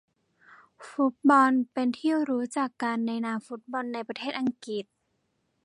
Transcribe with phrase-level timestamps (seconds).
[0.89, 4.85] ฟุตบอลเป็นที่รู้จักกันในนามฟุตบอลในประเทศอังกฤษ